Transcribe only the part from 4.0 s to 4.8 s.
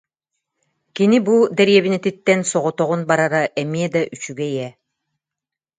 үчүгэй ээ